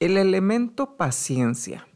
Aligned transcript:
El 0.00 0.16
elemento 0.16 0.96
paciencia. 0.96 1.88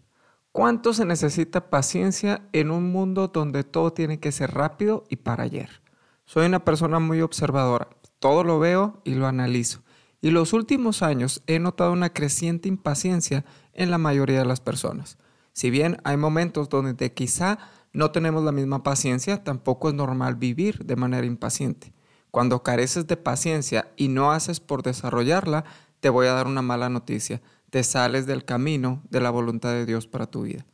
¿Cuánto 0.51 0.93
se 0.93 1.05
necesita 1.05 1.71
paciencia 1.71 2.49
en 2.53 2.73
un 2.73 2.91
mundo 2.91 3.29
donde 3.29 3.63
todo 3.63 3.93
tiene 3.93 4.19
que 4.19 4.33
ser 4.33 4.53
rápido 4.55 5.05
y 5.09 5.15
para 5.15 5.45
ayer? 5.45 5.83
Soy 6.25 6.47
una 6.47 6.65
persona 6.65 6.99
muy 6.99 7.21
observadora, 7.21 7.91
todo 8.19 8.43
lo 8.43 8.59
veo 8.59 9.01
y 9.05 9.15
lo 9.15 9.29
analizo. 9.29 9.85
Y 10.21 10.31
los 10.31 10.53
últimos 10.53 11.01
años 11.03 11.45
he 11.47 11.61
notado 11.61 11.93
una 11.93 12.13
creciente 12.13 12.69
impaciencia 12.69 13.45
en 13.73 13.93
la 13.93 13.99
mayoría 13.99 14.41
de 14.41 14.47
las 14.47 14.61
personas. 14.61 15.17
Si 15.53 15.71
bien 15.71 15.99
hay 16.03 16.17
momentos 16.17 16.69
donde 16.69 17.15
quizá 17.15 17.59
no 17.93 18.11
tenemos 18.11 18.43
la 18.43 18.51
misma 18.51 18.83
paciencia, 18.83 19.45
tampoco 19.45 19.91
es 19.91 19.95
normal 19.95 20.35
vivir 20.35 20.85
de 20.85 20.97
manera 20.97 21.25
impaciente. 21.25 21.93
Cuando 22.33 22.65
careces 22.65 23.07
de 23.07 23.17
paciencia 23.17 23.93
y 23.95 24.09
no 24.09 24.33
haces 24.33 24.59
por 24.59 24.83
desarrollarla, 24.83 25.65
te 26.01 26.09
voy 26.09 26.27
a 26.27 26.33
dar 26.33 26.49
una 26.49 26.63
mala 26.63 26.89
noticia 26.89 27.41
te 27.73 27.85
sales 27.85 28.27
del 28.27 28.45
camino 28.45 29.01
de 29.09 29.19
la 29.19 29.31
voluntad 29.31 29.71
de 29.71 29.87
Dios 29.87 30.07
para 30.07 30.27
tu 30.27 30.43
vida. 30.43 30.67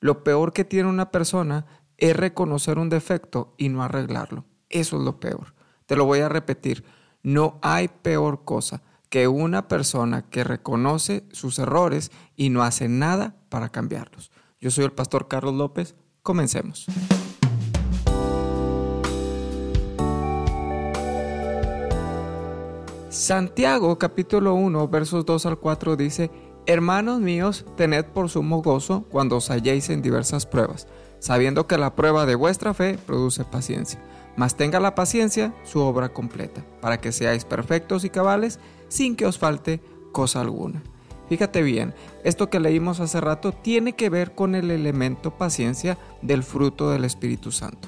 Lo 0.00 0.24
peor 0.24 0.54
que 0.54 0.64
tiene 0.64 0.88
una 0.88 1.10
persona 1.10 1.66
es 1.98 2.16
reconocer 2.16 2.78
un 2.78 2.88
defecto 2.88 3.52
y 3.58 3.68
no 3.68 3.82
arreglarlo. 3.82 4.46
Eso 4.70 4.96
es 4.96 5.02
lo 5.02 5.20
peor. 5.20 5.52
Te 5.84 5.96
lo 5.96 6.06
voy 6.06 6.20
a 6.20 6.30
repetir. 6.30 6.82
No 7.22 7.58
hay 7.60 7.88
peor 7.88 8.46
cosa 8.46 8.80
que 9.10 9.28
una 9.28 9.68
persona 9.68 10.30
que 10.30 10.44
reconoce 10.44 11.24
sus 11.30 11.58
errores 11.58 12.10
y 12.36 12.48
no 12.48 12.62
hace 12.62 12.88
nada 12.88 13.36
para 13.50 13.68
cambiarlos. 13.68 14.30
Yo 14.58 14.70
soy 14.70 14.86
el 14.86 14.92
pastor 14.92 15.28
Carlos 15.28 15.54
López. 15.54 15.94
Comencemos. 16.22 16.86
Santiago 23.16 23.98
capítulo 23.98 24.54
1 24.54 24.88
versos 24.88 25.24
2 25.24 25.46
al 25.46 25.58
4 25.58 25.96
dice, 25.96 26.30
Hermanos 26.68 27.20
míos, 27.20 27.64
tened 27.76 28.06
por 28.06 28.28
sumo 28.28 28.60
gozo 28.60 29.04
cuando 29.08 29.36
os 29.36 29.50
halléis 29.50 29.88
en 29.88 30.02
diversas 30.02 30.46
pruebas, 30.46 30.88
sabiendo 31.20 31.68
que 31.68 31.78
la 31.78 31.94
prueba 31.94 32.26
de 32.26 32.34
vuestra 32.34 32.74
fe 32.74 32.98
produce 33.06 33.44
paciencia. 33.44 34.00
Mas 34.36 34.56
tenga 34.56 34.80
la 34.80 34.96
paciencia 34.96 35.54
su 35.62 35.78
obra 35.78 36.08
completa, 36.08 36.64
para 36.80 37.00
que 37.00 37.12
seáis 37.12 37.44
perfectos 37.44 38.04
y 38.04 38.10
cabales, 38.10 38.58
sin 38.88 39.14
que 39.14 39.26
os 39.26 39.38
falte 39.38 39.80
cosa 40.10 40.40
alguna. 40.40 40.82
Fíjate 41.28 41.62
bien, 41.62 41.94
esto 42.24 42.50
que 42.50 42.58
leímos 42.58 42.98
hace 42.98 43.20
rato 43.20 43.52
tiene 43.52 43.92
que 43.92 44.10
ver 44.10 44.34
con 44.34 44.56
el 44.56 44.72
elemento 44.72 45.38
paciencia 45.38 45.98
del 46.20 46.42
fruto 46.42 46.90
del 46.90 47.04
Espíritu 47.04 47.52
Santo. 47.52 47.86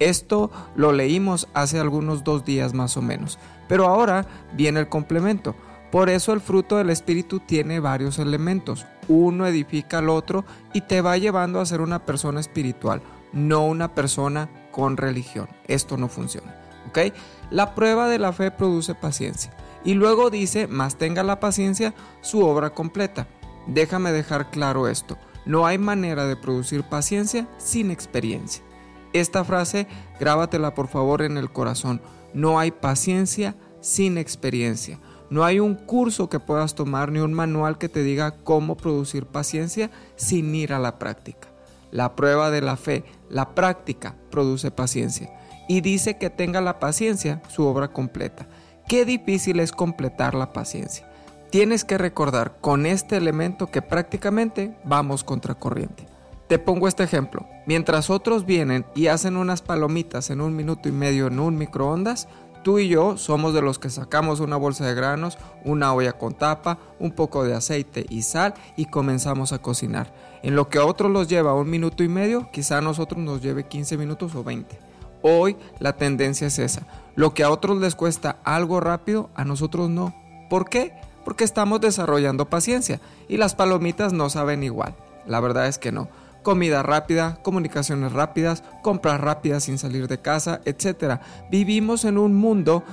Esto 0.00 0.50
lo 0.74 0.92
leímos 0.92 1.46
hace 1.54 1.78
algunos 1.78 2.24
dos 2.24 2.44
días 2.44 2.74
más 2.74 2.96
o 2.96 3.02
menos, 3.02 3.38
pero 3.68 3.86
ahora 3.86 4.26
viene 4.54 4.80
el 4.80 4.88
complemento. 4.88 5.54
Por 5.90 6.10
eso 6.10 6.32
el 6.32 6.40
fruto 6.40 6.76
del 6.76 6.90
Espíritu 6.90 7.40
tiene 7.40 7.80
varios 7.80 8.18
elementos. 8.18 8.86
Uno 9.08 9.46
edifica 9.46 9.98
al 9.98 10.08
otro 10.08 10.44
y 10.72 10.80
te 10.82 11.00
va 11.00 11.16
llevando 11.16 11.60
a 11.60 11.66
ser 11.66 11.80
una 11.80 12.04
persona 12.04 12.40
espiritual, 12.40 13.02
no 13.32 13.66
una 13.66 13.94
persona 13.94 14.48
con 14.72 14.96
religión. 14.96 15.48
Esto 15.66 15.96
no 15.96 16.08
funciona. 16.08 16.54
¿Ok? 16.88 17.14
La 17.50 17.74
prueba 17.74 18.08
de 18.08 18.18
la 18.18 18.32
fe 18.32 18.50
produce 18.50 18.94
paciencia. 18.94 19.56
Y 19.84 19.94
luego 19.94 20.30
dice, 20.30 20.66
más 20.66 20.96
tenga 20.96 21.22
la 21.22 21.38
paciencia 21.38 21.94
su 22.20 22.44
obra 22.44 22.70
completa. 22.70 23.28
Déjame 23.68 24.12
dejar 24.12 24.50
claro 24.50 24.88
esto. 24.88 25.16
No 25.44 25.64
hay 25.64 25.78
manera 25.78 26.26
de 26.26 26.36
producir 26.36 26.82
paciencia 26.82 27.48
sin 27.58 27.92
experiencia. 27.92 28.64
Esta 29.12 29.44
frase, 29.44 29.86
grábatela 30.18 30.74
por 30.74 30.88
favor 30.88 31.22
en 31.22 31.36
el 31.36 31.50
corazón. 31.50 32.02
No 32.34 32.58
hay 32.58 32.72
paciencia 32.72 33.56
sin 33.80 34.18
experiencia. 34.18 34.98
No 35.28 35.44
hay 35.44 35.58
un 35.58 35.74
curso 35.74 36.28
que 36.28 36.40
puedas 36.40 36.74
tomar 36.74 37.10
ni 37.10 37.18
un 37.18 37.32
manual 37.32 37.78
que 37.78 37.88
te 37.88 38.02
diga 38.02 38.36
cómo 38.44 38.76
producir 38.76 39.26
paciencia 39.26 39.90
sin 40.14 40.54
ir 40.54 40.72
a 40.72 40.78
la 40.78 40.98
práctica. 40.98 41.48
La 41.90 42.14
prueba 42.14 42.50
de 42.50 42.60
la 42.60 42.76
fe, 42.76 43.04
la 43.28 43.54
práctica, 43.54 44.14
produce 44.30 44.70
paciencia. 44.70 45.32
Y 45.68 45.80
dice 45.80 46.16
que 46.18 46.30
tenga 46.30 46.60
la 46.60 46.78
paciencia 46.78 47.42
su 47.48 47.64
obra 47.64 47.88
completa. 47.88 48.46
Qué 48.88 49.04
difícil 49.04 49.58
es 49.58 49.72
completar 49.72 50.34
la 50.34 50.52
paciencia. 50.52 51.10
Tienes 51.50 51.84
que 51.84 51.98
recordar 51.98 52.58
con 52.60 52.86
este 52.86 53.16
elemento 53.16 53.68
que 53.68 53.82
prácticamente 53.82 54.76
vamos 54.84 55.24
contracorriente. 55.24 56.06
Te 56.48 56.60
pongo 56.60 56.86
este 56.86 57.02
ejemplo. 57.02 57.44
Mientras 57.66 58.10
otros 58.10 58.46
vienen 58.46 58.86
y 58.94 59.08
hacen 59.08 59.36
unas 59.36 59.62
palomitas 59.62 60.30
en 60.30 60.40
un 60.40 60.54
minuto 60.54 60.88
y 60.88 60.92
medio 60.92 61.26
en 61.26 61.40
un 61.40 61.58
microondas, 61.58 62.28
Tú 62.66 62.80
y 62.80 62.88
yo 62.88 63.16
somos 63.16 63.54
de 63.54 63.62
los 63.62 63.78
que 63.78 63.90
sacamos 63.90 64.40
una 64.40 64.56
bolsa 64.56 64.84
de 64.84 64.96
granos, 64.96 65.38
una 65.64 65.94
olla 65.94 66.14
con 66.14 66.34
tapa, 66.34 66.78
un 66.98 67.12
poco 67.12 67.44
de 67.44 67.54
aceite 67.54 68.04
y 68.08 68.22
sal 68.22 68.54
y 68.76 68.86
comenzamos 68.86 69.52
a 69.52 69.60
cocinar. 69.60 70.12
En 70.42 70.56
lo 70.56 70.68
que 70.68 70.78
a 70.78 70.84
otros 70.84 71.12
los 71.12 71.28
lleva 71.28 71.54
un 71.54 71.70
minuto 71.70 72.02
y 72.02 72.08
medio, 72.08 72.50
quizá 72.50 72.78
a 72.78 72.80
nosotros 72.80 73.20
nos 73.20 73.40
lleve 73.40 73.68
15 73.68 73.96
minutos 73.96 74.34
o 74.34 74.42
20. 74.42 74.80
Hoy 75.22 75.56
la 75.78 75.92
tendencia 75.92 76.48
es 76.48 76.58
esa. 76.58 76.88
Lo 77.14 77.34
que 77.34 77.44
a 77.44 77.50
otros 77.50 77.78
les 77.78 77.94
cuesta 77.94 78.40
algo 78.42 78.80
rápido, 78.80 79.30
a 79.36 79.44
nosotros 79.44 79.88
no. 79.88 80.12
¿Por 80.50 80.68
qué? 80.68 80.92
Porque 81.24 81.44
estamos 81.44 81.80
desarrollando 81.80 82.50
paciencia 82.50 83.00
y 83.28 83.36
las 83.36 83.54
palomitas 83.54 84.12
no 84.12 84.28
saben 84.28 84.64
igual. 84.64 84.96
La 85.24 85.38
verdad 85.38 85.68
es 85.68 85.78
que 85.78 85.92
no 85.92 86.08
comida 86.46 86.84
rápida, 86.84 87.40
comunicaciones 87.42 88.12
rápidas, 88.12 88.62
compras 88.80 89.20
rápidas 89.20 89.64
sin 89.64 89.78
salir 89.78 90.06
de 90.06 90.20
casa, 90.20 90.60
etc. 90.64 91.18
Vivimos 91.50 92.04
en 92.04 92.18
un 92.18 92.36
mundo 92.36 92.84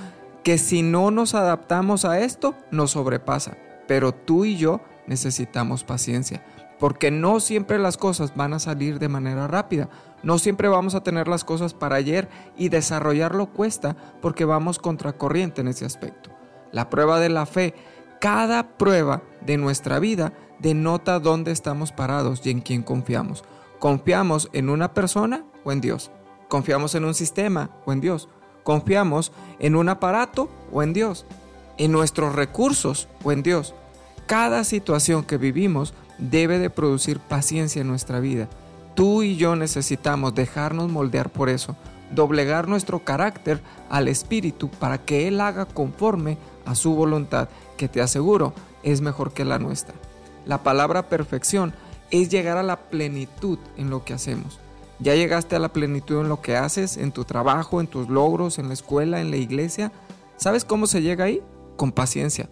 que 0.44 0.58
si 0.58 0.82
no 0.82 1.12
nos 1.12 1.36
adaptamos 1.36 2.04
a 2.04 2.20
esto, 2.20 2.56
nos 2.72 2.90
sobrepasa. 2.90 3.56
Pero 3.88 4.12
tú 4.12 4.44
y 4.44 4.58
yo 4.58 4.82
necesitamos 5.06 5.84
paciencia, 5.84 6.44
porque 6.80 7.12
no 7.12 7.40
siempre 7.40 7.78
las 7.78 7.96
cosas 7.96 8.36
van 8.36 8.54
a 8.54 8.60
salir 8.60 8.98
de 8.98 9.08
manera 9.08 9.48
rápida. 9.48 9.88
No 10.24 10.40
siempre 10.40 10.68
vamos 10.68 10.96
a 10.96 11.04
tener 11.04 11.28
las 11.28 11.44
cosas 11.44 11.76
para 11.76 11.98
ayer 11.98 12.30
y 12.58 12.70
desarrollarlo 12.70 13.54
cuesta 13.54 13.96
porque 14.20 14.46
vamos 14.46 14.80
contracorriente 14.80 15.62
en 15.62 15.68
ese 15.68 15.86
aspecto. 15.86 16.32
La 16.72 16.90
prueba 16.90 17.20
de 17.20 17.30
la 17.30 17.46
fe, 17.46 17.76
cada 18.20 18.78
prueba 18.80 19.22
de 19.46 19.58
nuestra 19.58 20.00
vida 20.00 20.34
denota 20.64 21.20
dónde 21.20 21.52
estamos 21.52 21.92
parados 21.92 22.42
y 22.46 22.50
en 22.50 22.62
quién 22.62 22.84
confiamos. 22.84 23.44
¿Confiamos 23.80 24.50
en 24.54 24.70
una 24.70 24.94
persona 24.94 25.44
o 25.66 25.74
en 25.74 25.82
Dios? 25.82 26.10
¿Confiamos 26.48 26.96
en 26.96 27.04
un 27.04 27.14
sistema 27.14 27.70
o 27.86 27.92
en 27.92 28.00
Dios? 28.00 28.30
¿Confiamos 28.64 29.34
en 29.60 29.76
un 29.76 29.90
aparato 29.90 30.50
o 30.72 30.82
en 30.82 30.94
Dios? 30.94 31.26
¿En 31.78 31.92
nuestros 31.92 32.34
recursos 32.34 33.10
o 33.26 33.34
en 33.34 33.44
Dios? 33.44 33.76
Cada 34.26 34.64
situación 34.64 35.26
que 35.26 35.38
vivimos 35.38 35.94
debe 36.18 36.60
de 36.60 36.70
producir 36.70 37.20
paciencia 37.20 37.82
en 37.82 37.90
nuestra 37.90 38.22
vida. 38.22 38.48
Tú 38.96 39.22
y 39.22 39.36
yo 39.36 39.58
necesitamos 39.58 40.34
dejarnos 40.34 40.90
moldear 40.90 41.30
por 41.30 41.50
eso, 41.50 41.76
doblegar 42.12 42.70
nuestro 42.70 43.00
carácter 43.00 43.62
al 43.90 44.08
Espíritu 44.08 44.70
para 44.70 44.98
que 44.98 45.28
Él 45.28 45.42
haga 45.42 45.66
conforme 45.66 46.38
a 46.66 46.74
su 46.74 46.96
voluntad, 46.96 47.50
que 47.76 47.90
te 47.90 48.02
aseguro 48.02 48.54
es 48.82 49.02
mejor 49.02 49.34
que 49.34 49.44
la 49.44 49.60
nuestra. 49.60 49.96
La 50.46 50.64
palabra 50.64 51.10
perfección 51.10 51.74
es 52.12 52.30
llegar 52.30 52.58
a 52.58 52.64
la 52.64 52.90
plenitud 52.90 53.58
en 53.78 53.90
lo 53.90 54.04
que 54.04 54.14
hacemos. 54.14 54.60
Ya 55.00 55.16
llegaste 55.16 55.56
a 55.56 55.60
la 55.60 55.74
plenitud 55.74 56.22
en 56.22 56.30
lo 56.30 56.42
que 56.42 56.56
haces, 56.56 56.98
en 56.98 57.12
tu 57.12 57.26
trabajo, 57.26 57.82
en 57.82 57.88
tus 57.88 58.10
logros, 58.10 58.60
en 58.60 58.68
la 58.68 58.74
escuela, 58.74 59.20
en 59.20 59.32
la 59.32 59.38
iglesia. 59.38 59.92
¿Sabes 60.38 60.66
cómo 60.66 60.88
se 60.88 61.02
llega 61.02 61.26
ahí? 61.26 61.42
Con 61.76 61.92
paciencia. 61.92 62.50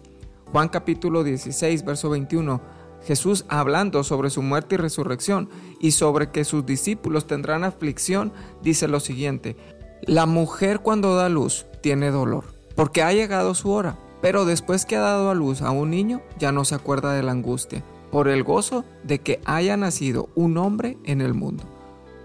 Juan 0.50 0.68
capítulo 0.68 1.22
16, 1.24 1.84
verso 1.84 2.10
21. 2.10 2.60
Jesús 3.04 3.44
hablando 3.48 4.04
sobre 4.04 4.30
su 4.30 4.42
muerte 4.42 4.74
y 4.74 4.78
resurrección 4.78 5.48
y 5.80 5.92
sobre 5.92 6.30
que 6.30 6.44
sus 6.44 6.64
discípulos 6.66 7.26
tendrán 7.26 7.64
aflicción, 7.64 8.32
dice 8.62 8.88
lo 8.88 9.00
siguiente. 9.00 9.56
La 10.02 10.26
mujer 10.26 10.80
cuando 10.80 11.16
da 11.16 11.28
luz 11.28 11.66
tiene 11.80 12.10
dolor, 12.10 12.44
porque 12.74 13.02
ha 13.02 13.12
llegado 13.12 13.54
su 13.54 13.70
hora 13.70 13.96
pero 14.22 14.46
después 14.46 14.86
que 14.86 14.96
ha 14.96 15.00
dado 15.00 15.28
a 15.30 15.34
luz 15.34 15.60
a 15.60 15.70
un 15.72 15.90
niño, 15.90 16.22
ya 16.38 16.52
no 16.52 16.64
se 16.64 16.74
acuerda 16.74 17.12
de 17.12 17.22
la 17.22 17.32
angustia, 17.32 17.84
por 18.10 18.28
el 18.28 18.44
gozo 18.44 18.84
de 19.02 19.18
que 19.18 19.40
haya 19.44 19.76
nacido 19.76 20.30
un 20.34 20.56
hombre 20.56 20.96
en 21.04 21.20
el 21.20 21.34
mundo. 21.34 21.64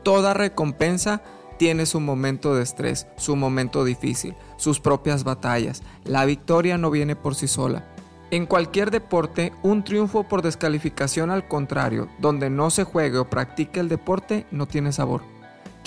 Toda 0.03 0.33
recompensa 0.33 1.21
tiene 1.57 1.85
su 1.85 1.99
momento 1.99 2.55
de 2.55 2.63
estrés, 2.63 3.07
su 3.17 3.35
momento 3.35 3.83
difícil, 3.83 4.35
sus 4.57 4.79
propias 4.79 5.23
batallas. 5.23 5.81
La 6.05 6.23
victoria 6.25 6.77
no 6.77 6.91
viene 6.91 7.15
por 7.15 7.35
sí 7.35 7.47
sola. 7.47 7.83
En 8.29 8.45
cualquier 8.45 8.91
deporte, 8.91 9.53
un 9.63 9.83
triunfo 9.83 10.23
por 10.23 10.41
descalificación 10.41 11.31
al 11.31 11.47
contrario, 11.47 12.09
donde 12.19 12.49
no 12.49 12.69
se 12.69 12.83
juegue 12.83 13.17
o 13.17 13.29
practique 13.29 13.79
el 13.79 13.89
deporte, 13.89 14.45
no 14.51 14.67
tiene 14.67 14.91
sabor. 14.91 15.21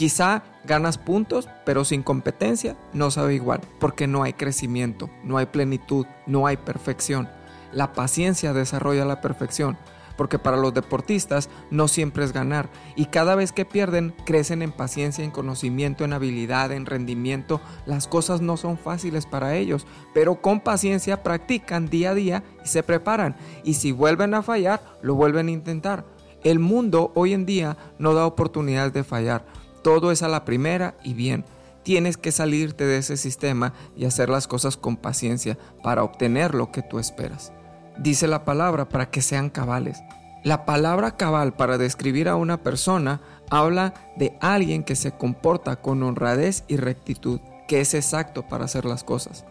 Quizá 0.00 0.44
ganas 0.64 0.96
puntos, 0.96 1.46
pero 1.66 1.84
sin 1.84 2.02
competencia 2.02 2.74
no 2.94 3.10
sabe 3.10 3.34
igual, 3.34 3.60
porque 3.78 4.06
no 4.06 4.22
hay 4.22 4.32
crecimiento, 4.32 5.10
no 5.24 5.36
hay 5.36 5.44
plenitud, 5.44 6.06
no 6.26 6.46
hay 6.46 6.56
perfección. 6.56 7.28
La 7.70 7.92
paciencia 7.92 8.54
desarrolla 8.54 9.04
la 9.04 9.20
perfección, 9.20 9.76
porque 10.16 10.38
para 10.38 10.56
los 10.56 10.72
deportistas 10.72 11.50
no 11.70 11.86
siempre 11.86 12.24
es 12.24 12.32
ganar, 12.32 12.70
y 12.96 13.04
cada 13.04 13.34
vez 13.34 13.52
que 13.52 13.66
pierden 13.66 14.14
crecen 14.24 14.62
en 14.62 14.72
paciencia, 14.72 15.22
en 15.22 15.32
conocimiento, 15.32 16.02
en 16.02 16.14
habilidad, 16.14 16.72
en 16.72 16.86
rendimiento. 16.86 17.60
Las 17.84 18.06
cosas 18.08 18.40
no 18.40 18.56
son 18.56 18.78
fáciles 18.78 19.26
para 19.26 19.54
ellos, 19.56 19.86
pero 20.14 20.40
con 20.40 20.60
paciencia 20.60 21.22
practican 21.22 21.90
día 21.90 22.12
a 22.12 22.14
día 22.14 22.42
y 22.64 22.68
se 22.68 22.82
preparan, 22.82 23.36
y 23.64 23.74
si 23.74 23.92
vuelven 23.92 24.32
a 24.32 24.40
fallar, 24.40 24.80
lo 25.02 25.14
vuelven 25.14 25.48
a 25.48 25.50
intentar. 25.50 26.06
El 26.42 26.58
mundo 26.58 27.12
hoy 27.14 27.34
en 27.34 27.44
día 27.44 27.76
no 27.98 28.14
da 28.14 28.24
oportunidades 28.24 28.94
de 28.94 29.04
fallar, 29.04 29.44
todo 29.82 30.12
es 30.12 30.22
a 30.22 30.28
la 30.28 30.44
primera 30.44 30.94
y 31.02 31.14
bien. 31.14 31.44
Tienes 31.82 32.16
que 32.16 32.32
salirte 32.32 32.84
de 32.84 32.98
ese 32.98 33.16
sistema 33.16 33.72
y 33.96 34.04
hacer 34.04 34.28
las 34.28 34.46
cosas 34.46 34.76
con 34.76 34.96
paciencia 34.96 35.56
para 35.82 36.04
obtener 36.04 36.54
lo 36.54 36.70
que 36.70 36.82
tú 36.82 36.98
esperas. 36.98 37.52
Dice 37.98 38.28
la 38.28 38.44
palabra 38.44 38.88
para 38.88 39.10
que 39.10 39.22
sean 39.22 39.50
cabales. 39.50 40.02
La 40.42 40.64
palabra 40.64 41.16
cabal 41.16 41.52
para 41.54 41.78
describir 41.78 42.28
a 42.28 42.36
una 42.36 42.62
persona 42.62 43.20
habla 43.50 43.92
de 44.16 44.36
alguien 44.40 44.84
que 44.84 44.96
se 44.96 45.12
comporta 45.12 45.76
con 45.76 46.02
honradez 46.02 46.64
y 46.68 46.76
rectitud, 46.76 47.40
que 47.68 47.80
es 47.80 47.92
exacto 47.94 48.48
para 48.48 48.64
hacer 48.64 48.84
las 48.84 49.04
cosas. 49.04 49.44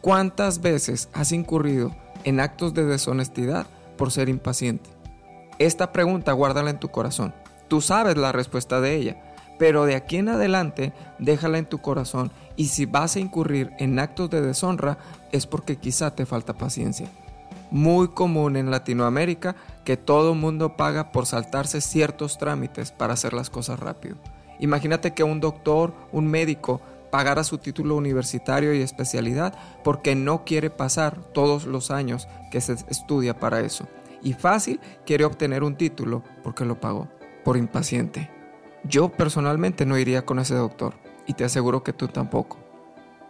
¿Cuántas 0.00 0.60
veces 0.60 1.08
has 1.12 1.32
incurrido 1.32 1.94
en 2.22 2.38
actos 2.38 2.74
de 2.74 2.84
deshonestidad 2.84 3.66
por 3.96 4.12
ser 4.12 4.28
impaciente? 4.28 4.88
Esta 5.58 5.90
pregunta 5.90 6.32
guárdala 6.32 6.70
en 6.70 6.78
tu 6.78 6.90
corazón. 6.90 7.34
Tú 7.66 7.80
sabes 7.80 8.16
la 8.16 8.30
respuesta 8.30 8.80
de 8.80 8.94
ella, 8.94 9.25
pero 9.58 9.84
de 9.84 9.94
aquí 9.94 10.16
en 10.16 10.28
adelante 10.28 10.92
déjala 11.18 11.58
en 11.58 11.66
tu 11.66 11.78
corazón 11.78 12.30
y 12.56 12.66
si 12.68 12.86
vas 12.86 13.16
a 13.16 13.20
incurrir 13.20 13.72
en 13.78 13.98
actos 13.98 14.30
de 14.30 14.40
deshonra 14.40 14.98
es 15.32 15.46
porque 15.46 15.76
quizá 15.76 16.14
te 16.14 16.26
falta 16.26 16.54
paciencia. 16.54 17.08
Muy 17.70 18.08
común 18.08 18.56
en 18.56 18.70
Latinoamérica 18.70 19.56
que 19.84 19.96
todo 19.96 20.34
mundo 20.34 20.76
paga 20.76 21.12
por 21.12 21.26
saltarse 21.26 21.80
ciertos 21.80 22.38
trámites 22.38 22.92
para 22.92 23.14
hacer 23.14 23.32
las 23.32 23.50
cosas 23.50 23.80
rápido. 23.80 24.16
Imagínate 24.58 25.12
que 25.12 25.24
un 25.24 25.40
doctor, 25.40 25.92
un 26.12 26.26
médico, 26.28 26.80
pagara 27.10 27.44
su 27.44 27.58
título 27.58 27.96
universitario 27.96 28.74
y 28.74 28.82
especialidad 28.82 29.54
porque 29.84 30.14
no 30.14 30.44
quiere 30.44 30.70
pasar 30.70 31.18
todos 31.32 31.66
los 31.66 31.90
años 31.90 32.28
que 32.50 32.60
se 32.60 32.74
estudia 32.88 33.38
para 33.38 33.60
eso. 33.60 33.86
Y 34.22 34.32
fácil 34.32 34.80
quiere 35.04 35.24
obtener 35.24 35.62
un 35.62 35.76
título 35.76 36.22
porque 36.42 36.64
lo 36.64 36.80
pagó, 36.80 37.08
por 37.44 37.56
impaciente. 37.56 38.35
Yo 38.88 39.08
personalmente 39.08 39.84
no 39.84 39.98
iría 39.98 40.24
con 40.24 40.38
ese 40.38 40.54
doctor 40.54 40.94
y 41.26 41.34
te 41.34 41.44
aseguro 41.44 41.82
que 41.82 41.92
tú 41.92 42.06
tampoco. 42.08 42.58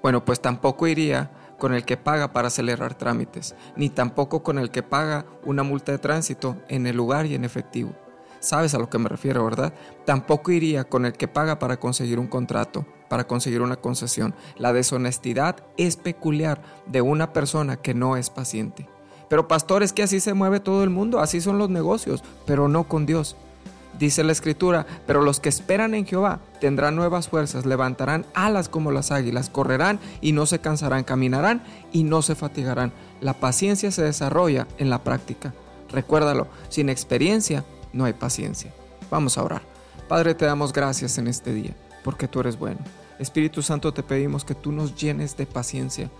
Bueno, 0.03 0.25
pues 0.25 0.41
tampoco 0.41 0.87
iría 0.87 1.31
con 1.59 1.73
el 1.73 1.85
que 1.85 1.97
paga 1.97 2.33
para 2.33 2.49
acelerar 2.49 2.95
trámites, 2.95 3.55
ni 3.75 3.89
tampoco 3.89 4.43
con 4.43 4.59
el 4.59 4.71
que 4.71 4.83
paga 4.83 5.25
una 5.45 5.63
multa 5.63 5.93
de 5.93 5.99
tránsito 5.99 6.57
en 6.69 6.87
el 6.87 6.97
lugar 6.97 7.25
y 7.25 7.35
en 7.35 7.45
efectivo. 7.45 7.95
Sabes 8.39 8.75
a 8.75 8.79
lo 8.79 8.91
que 8.91 8.99
me 8.99 9.09
refiero, 9.09 9.45
¿verdad? 9.45 9.73
Tampoco 10.05 10.53
iría 10.53 10.85
con 10.85 11.07
el 11.07 11.15
que 11.15 11.27
paga 11.27 11.59
para 11.59 11.79
conseguir 11.79 12.19
un 12.19 12.27
contrato, 12.27 12.85
para 13.09 13.27
conseguir 13.27 13.63
una 13.63 13.77
concesión. 13.77 14.35
La 14.59 14.75
deshonestidad 14.75 15.57
es 15.79 15.97
peculiar 15.97 16.61
de 16.87 17.01
una 17.01 17.33
persona 17.33 17.77
que 17.77 17.95
no 17.95 18.19
es 18.19 18.29
paciente. 18.29 18.89
Pero 19.29 19.49
pastor, 19.49 19.83
es 19.83 19.95
que 19.95 20.03
así 20.03 20.21
se 20.21 20.35
mueve 20.35 20.61
todo 20.61 20.85
el 20.85 20.91
mundo, 20.91 21.19
así 21.19 21.41
son 21.41 21.57
los 21.57 21.71
negocios, 21.71 22.23
pero 22.45 22.69
no 22.69 22.85
con 22.85 23.07
Dios. 23.07 23.37
Dice 23.99 24.25
la 24.25 24.33
escritura, 24.33 24.87
pero 25.07 25.23
los 25.23 25.41
que 25.41 25.49
esperan 25.49 25.95
en 25.95 26.07
Jehová 26.07 26.41
tendrán 26.61 26.97
nuevas 26.97 27.29
fuerzas, 27.29 27.65
levantarán 27.65 28.27
alas 28.35 28.69
como 28.69 28.93
las 28.93 29.11
águilas, 29.11 29.49
correrán 29.49 30.01
y 30.21 30.33
no 30.33 30.45
se 30.45 30.59
cansarán, 30.59 31.05
caminarán 31.05 31.63
y 31.93 32.05
no 32.05 32.21
se 32.21 32.35
fatigarán. 32.35 32.93
La 33.21 33.35
paciencia 33.35 33.91
se 33.91 34.03
desarrolla 34.03 34.67
en 34.79 34.91
la 34.91 35.03
práctica. 35.03 35.55
Recuérdalo, 35.91 36.49
sin 36.69 36.91
experiencia 36.91 37.65
no 37.93 38.05
hay 38.05 38.13
paciencia. 38.13 38.73
Vamos 39.11 39.39
a 39.39 39.43
orar. 39.43 39.63
Padre, 40.09 40.35
te 40.35 40.45
damos 40.45 40.73
gracias 40.73 41.17
en 41.17 41.27
este 41.27 41.55
día, 41.55 41.75
porque 42.05 42.29
tú 42.29 42.41
eres 42.41 42.59
bueno. 42.59 42.81
Espíritu 43.19 43.63
Santo, 43.63 43.95
te 43.95 44.03
pedimos 44.03 44.45
que 44.45 44.55
tú 44.55 44.73
nos 44.73 44.95
llenes 44.95 45.37
de 45.37 45.47
paciencia. 45.47 46.11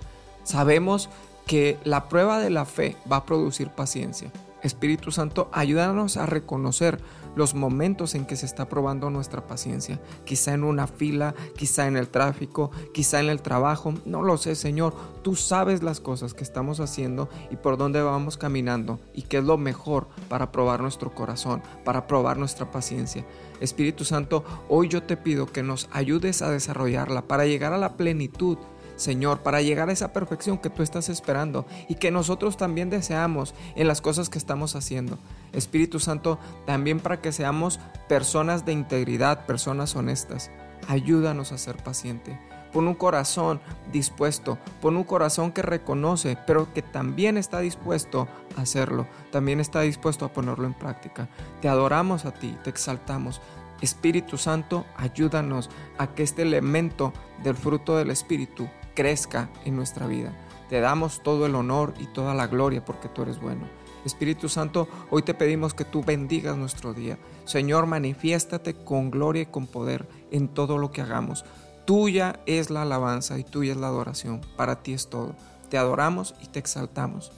Sabemos 0.45 1.11
que 1.47 1.79
la 1.85 2.09
prueba 2.09 2.39
de 2.39 2.51
la 2.51 2.65
fe 2.65 2.97
va 3.11 3.17
a 3.17 3.27
producir 3.27 3.69
paciencia. 3.69 4.31
Espíritu 4.67 5.11
Santo, 5.11 5.49
ayúdanos 5.53 6.17
a 6.17 6.27
reconocer 6.27 7.01
los 7.35 7.55
momentos 7.55 8.15
en 8.15 8.27
que 8.27 8.37
se 8.37 8.47
está 8.47 8.69
probando 8.69 9.11
nuestra 9.11 9.47
paciencia. 9.47 10.01
Quizá 10.25 10.55
en 10.55 10.65
una 10.65 10.87
fila, 10.87 11.35
quizá 11.57 11.87
en 11.87 11.97
el 11.97 12.09
tráfico, 12.09 12.71
quizá 12.93 13.21
en 13.21 13.29
el 13.29 13.43
trabajo. 13.43 13.95
No 14.05 14.23
lo 14.23 14.37
sé, 14.39 14.55
Señor. 14.55 14.95
Tú 15.23 15.37
sabes 15.37 15.83
las 15.83 16.01
cosas 16.01 16.35
que 16.35 16.45
estamos 16.45 16.81
haciendo 16.81 17.29
y 17.51 17.57
por 17.57 17.77
dónde 17.77 18.03
vamos 18.03 18.37
caminando 18.37 18.99
y 19.15 19.23
qué 19.23 19.39
es 19.39 19.45
lo 19.45 19.59
mejor 19.59 20.09
para 20.29 20.53
probar 20.53 20.81
nuestro 20.81 21.15
corazón, 21.15 21.63
para 21.85 22.07
probar 22.07 22.39
nuestra 22.39 22.71
paciencia. 22.71 23.27
Espíritu 23.61 24.05
Santo, 24.05 24.45
hoy 24.69 24.89
yo 24.89 25.03
te 25.03 25.17
pido 25.17 25.47
que 25.47 25.63
nos 25.63 25.89
ayudes 25.93 26.43
a 26.43 26.51
desarrollarla 26.51 27.23
para 27.23 27.47
llegar 27.47 27.73
a 27.73 27.79
la 27.79 27.97
plenitud 27.97 28.59
Señor, 28.97 29.41
para 29.41 29.61
llegar 29.61 29.89
a 29.89 29.93
esa 29.93 30.13
perfección 30.13 30.59
que 30.59 30.71
tú 30.71 30.83
estás 30.83 31.09
esperando 31.09 31.67
y 31.89 31.97
que 31.97 32.11
nosotros 32.11 32.57
también 32.57 32.91
deseamos 32.91 33.55
en 33.75 33.89
las 33.89 34.01
cosas 34.01 34.31
que 34.31 34.39
estamos 34.39 34.75
haciendo. 34.75 35.19
Espíritu 35.53 36.01
Santo, 36.01 36.39
también 36.65 37.01
para 37.01 37.21
que 37.21 37.33
seamos 37.33 37.79
personas 38.09 38.65
de 38.65 38.73
integridad, 38.73 39.47
personas 39.47 39.95
honestas. 39.95 40.51
Ayúdanos 40.89 41.53
a 41.53 41.59
ser 41.59 41.77
paciente. 41.77 42.39
Pon 42.73 42.89
un 42.89 42.95
corazón 42.95 43.61
dispuesto, 43.93 44.59
pon 44.81 44.97
un 44.97 45.05
corazón 45.05 45.53
que 45.53 45.63
reconoce, 45.63 46.37
pero 46.47 46.73
que 46.75 46.83
también 46.83 47.39
está 47.39 47.61
dispuesto 47.61 48.29
a 48.57 48.63
hacerlo, 48.63 49.07
también 49.31 49.61
está 49.61 49.81
dispuesto 49.81 50.25
a 50.25 50.33
ponerlo 50.33 50.67
en 50.67 50.75
práctica. 50.75 51.29
Te 51.61 51.69
adoramos 51.69 52.25
a 52.25 52.33
ti, 52.33 52.57
te 52.65 52.71
exaltamos. 52.71 53.41
Espíritu 53.81 54.37
Santo, 54.39 54.87
ayúdanos 54.97 55.71
a 55.99 56.09
que 56.09 56.23
este 56.23 56.43
elemento 56.43 57.13
del 57.43 57.57
fruto 57.57 57.97
del 57.97 58.11
Espíritu 58.11 58.69
crezca 58.97 59.51
en 59.65 59.77
nuestra 59.77 60.09
vida. 60.09 60.33
Te 60.69 60.81
damos 60.81 61.23
todo 61.23 61.47
el 61.47 61.55
honor 61.55 61.95
y 62.01 62.07
toda 62.07 62.35
la 62.35 62.49
gloria 62.49 62.85
porque 62.85 63.09
tú 63.09 63.23
eres 63.23 63.41
bueno. 63.41 63.69
Espíritu 64.05 64.49
Santo, 64.49 64.89
hoy 65.11 65.23
te 65.23 65.35
pedimos 65.35 65.75
que 65.75 65.85
tú 65.85 66.03
bendigas 66.03 66.57
nuestro 66.57 66.95
día. 66.95 67.19
Señor, 67.45 67.87
manifiéstate 67.87 68.75
con 68.75 69.11
gloria 69.11 69.43
y 69.43 69.47
con 69.47 69.67
poder 69.67 70.09
en 70.33 70.49
todo 70.49 70.79
lo 70.79 70.91
que 70.91 71.03
hagamos. 71.03 71.45
Tuya 71.85 72.41
es 72.47 72.71
la 72.71 72.83
alabanza 72.83 73.39
y 73.39 73.45
tuya 73.45 73.73
es 73.73 73.79
la 73.79 73.89
adoración. 73.89 74.41
Para 74.57 74.83
ti 74.83 74.93
es 74.93 75.09
todo. 75.09 75.37
Te 75.69 75.79
adoramos 75.79 76.35
y 76.41 76.47
te 76.47 76.59
exaltamos. 76.59 77.31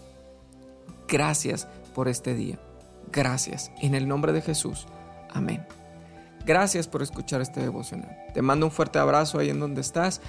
Gracias 1.06 1.68
por 1.94 2.08
este 2.08 2.34
día. 2.34 2.58
Gracias. 3.12 3.70
En 3.80 3.94
el 3.94 4.08
nombre 4.08 4.32
de 4.32 4.42
Jesús. 4.42 4.86
Amén. 5.30 5.66
Gracias 6.44 6.86
por 6.86 7.02
escuchar 7.02 7.40
este 7.40 7.60
devocional. 7.60 8.14
Te 8.32 8.40
mando 8.42 8.66
un 8.66 8.72
fuerte 8.72 8.98
abrazo 8.98 9.38
ahí 9.38 9.50
en 9.50 9.60
donde 9.60 9.80
estás. 9.80 10.20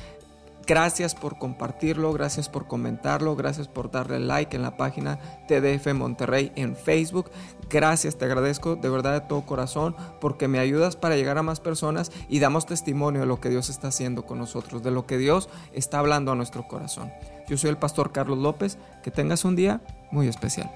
Gracias 0.70 1.16
por 1.16 1.40
compartirlo, 1.40 2.14
gracias 2.14 2.48
por 2.48 2.68
comentarlo, 2.68 3.36
gracias 3.36 3.68
por 3.68 3.90
darle 3.90 4.20
like 4.20 4.56
en 4.56 4.62
la 4.62 4.78
página 4.78 5.18
TDF 5.48 5.96
Monterrey 5.96 6.52
en 6.56 6.76
Facebook. 6.76 7.32
Gracias, 7.72 8.20
te 8.20 8.26
agradezco 8.26 8.76
de 8.76 8.88
verdad 8.88 9.14
de 9.14 9.28
todo 9.28 9.48
corazón 9.48 9.96
porque 10.22 10.48
me 10.48 10.60
ayudas 10.60 10.96
para 10.96 11.16
llegar 11.16 11.40
a 11.40 11.44
más 11.44 11.60
personas 11.60 12.12
y 12.30 12.38
damos 12.38 12.68
testimonio 12.68 13.22
de 13.22 13.26
lo 13.26 13.42
que 13.42 13.50
Dios 13.50 13.72
está 13.72 13.88
haciendo 13.88 14.28
con 14.28 14.38
nosotros, 14.38 14.84
de 14.84 14.92
lo 14.92 15.08
que 15.08 15.18
Dios 15.18 15.50
está 15.74 15.98
hablando 15.98 16.32
a 16.32 16.36
nuestro 16.36 16.68
corazón. 16.68 17.12
Yo 17.48 17.58
soy 17.58 17.72
el 17.72 17.78
pastor 17.78 18.12
Carlos 18.12 18.38
López, 18.38 18.78
que 19.02 19.10
tengas 19.10 19.46
un 19.46 19.56
día 19.56 19.82
muy 20.12 20.28
especial. 20.28 20.70